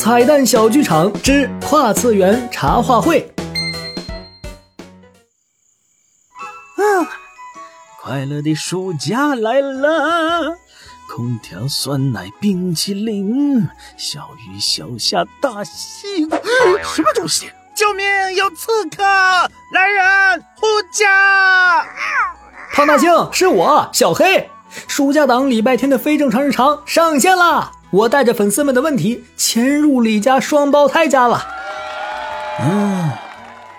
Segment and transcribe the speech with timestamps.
[0.00, 3.20] 彩蛋小剧场之跨次元茶话会。
[6.76, 7.04] 啊，
[8.00, 10.56] 快乐的暑假来了，
[11.06, 13.68] 空调、酸奶、冰淇淋，
[13.98, 16.38] 小鱼、小虾、大西瓜，
[16.82, 17.52] 什么东西？
[17.76, 18.06] 救命！
[18.36, 19.02] 有刺客！
[19.04, 21.84] 来人，护驾！
[22.72, 24.48] 胖大星，是我，小黑。
[24.88, 27.72] 暑假档礼拜天的非正常日常上线啦！
[27.90, 31.46] 我带着粉丝们的问题潜入李家双胞胎家了。
[32.60, 33.10] 嗯，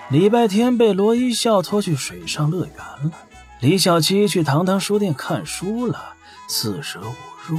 [0.10, 3.12] 礼拜天被罗一笑拖去水上乐园了。
[3.60, 6.14] 李小七去堂堂书店看书了。
[6.48, 7.14] 四舍五
[7.48, 7.58] 入，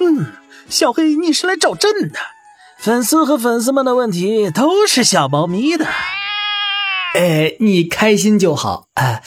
[0.00, 0.26] 嗯，
[0.68, 2.18] 小黑你是来找朕的。
[2.78, 5.86] 粉丝和粉丝们的问题都是小猫咪的。
[7.14, 8.86] 哎，你开心就好。
[8.94, 9.22] 哎。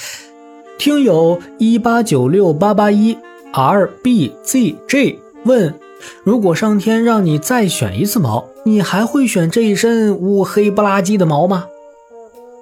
[0.79, 3.17] 听友一八九六八八一
[3.53, 5.79] R B Z J 问：
[6.23, 11.65] 如果上天让你再选一次毛，你还会选这一身乌黑不拉几的毛吗？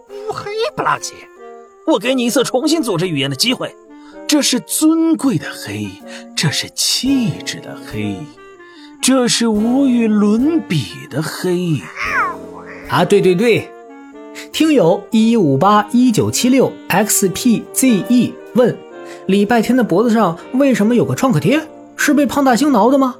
[0.09, 1.13] 乌黑不拉几？
[1.87, 3.75] 我给你一次重新组织语言的机会。
[4.27, 5.89] 这是尊贵的黑，
[6.35, 8.15] 这是气质的黑，
[9.01, 11.81] 这是无与伦比的黑。
[12.87, 13.69] 啊，对对对。
[14.53, 18.77] 听友一五八一九七六 xpze 问：
[19.25, 21.61] 礼拜天的脖子上为什么有个创可贴？
[21.97, 23.15] 是被胖大星挠的吗？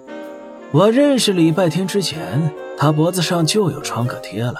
[0.73, 4.55] 我认识礼拜天之前，他脖子上就有创可贴了。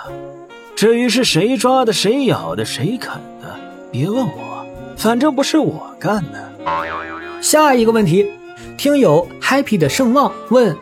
[0.76, 3.56] 至于是谁抓的、谁咬的、谁啃的，
[3.90, 4.66] 别问我，
[4.98, 7.42] 反正不是我干的。
[7.42, 8.30] 下一个问题，
[8.78, 10.76] 听友 happy 的盛旺问：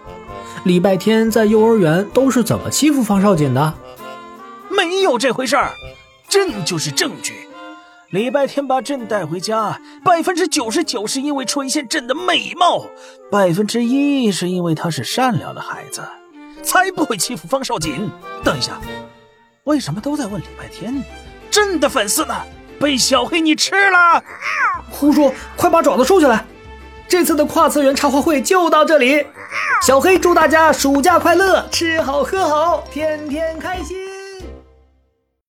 [0.63, 3.71] 礼拜天在幼儿园都是怎么欺负方少锦的？
[4.67, 5.69] 没有这回事儿，
[6.27, 7.48] 朕就是证据。
[8.11, 12.87] 礼拜天把朕带回家，百分之九十九是因为垂涎朕的美貌，
[13.29, 16.01] 百分之一是因为他是善良的孩子，
[16.63, 18.09] 才不会欺负方少锦。
[18.43, 18.81] 等一下，
[19.65, 21.03] 为什么都在问礼拜天？
[21.51, 22.35] 朕的粉丝呢？
[22.79, 24.23] 被小黑你吃了？
[24.89, 25.31] 胡说！
[25.55, 26.43] 快把爪子收起来！
[27.07, 29.23] 这次的跨次元茶话会就到这里。
[29.83, 34.08] 小黑祝大家暑假快乐，吃好喝好，天天开心。